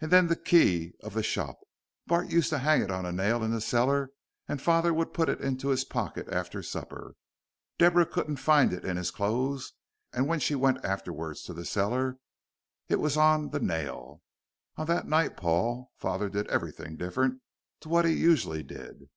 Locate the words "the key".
0.28-0.92